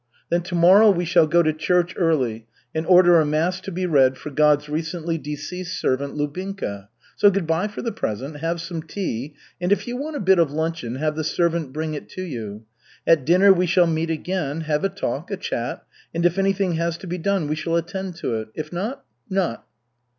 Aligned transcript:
"Then 0.29 0.41
tomorrow 0.41 0.89
we 0.89 1.05
shall 1.05 1.27
go 1.27 1.43
to 1.43 1.53
church 1.53 1.93
early 1.95 2.47
and 2.73 2.87
order 2.87 3.19
a 3.19 3.23
mass 3.23 3.61
to 3.61 3.71
be 3.71 3.85
read 3.85 4.17
for 4.17 4.31
God's 4.31 4.67
recently 4.67 5.19
deceased 5.19 5.79
servant 5.79 6.15
Lubinka. 6.15 6.87
So 7.15 7.29
good 7.29 7.45
by 7.45 7.67
for 7.67 7.83
the 7.83 7.91
present. 7.91 8.37
Have 8.37 8.59
some 8.61 8.81
tea, 8.81 9.35
and 9.61 9.71
if 9.71 9.87
you 9.87 9.95
want 9.95 10.15
a 10.15 10.19
bit 10.19 10.39
of 10.39 10.51
luncheon, 10.51 10.95
have 10.95 11.15
the 11.15 11.23
servant 11.23 11.71
bring 11.71 11.93
it 11.93 12.09
to 12.17 12.23
you. 12.23 12.65
At 13.05 13.25
dinner 13.27 13.53
we 13.53 13.67
shall 13.67 13.85
meet 13.85 14.09
again, 14.09 14.61
have 14.61 14.83
a 14.83 14.89
talk, 14.89 15.29
a 15.29 15.37
chat. 15.37 15.83
And 16.15 16.25
if 16.25 16.39
anything 16.39 16.71
has 16.77 16.97
to 16.97 17.05
be 17.05 17.19
done, 17.19 17.47
we 17.47 17.53
shall 17.55 17.75
attend 17.75 18.15
to 18.21 18.37
it, 18.37 18.47
if 18.55 18.73
not 18.73 19.05
not." 19.29 19.67